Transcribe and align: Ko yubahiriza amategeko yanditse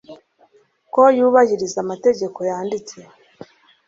Ko 0.93 1.01
yubahiriza 1.17 1.77
amategeko 1.85 2.37
yanditse 2.49 2.97